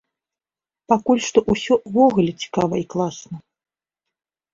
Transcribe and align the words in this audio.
Пакуль 0.93 1.19
што 1.25 1.43
ўсё 1.53 1.73
ўвогуле 1.89 2.31
цікава 2.45 2.75
і 2.85 2.87
класна. 2.95 3.35